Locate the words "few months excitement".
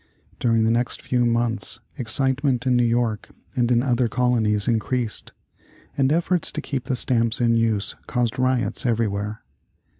0.99-2.65